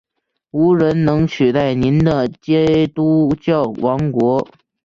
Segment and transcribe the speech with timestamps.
[0.49, 4.47] 无人能取代您的基督教王国！